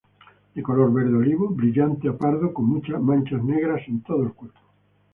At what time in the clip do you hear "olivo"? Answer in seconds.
1.15-1.49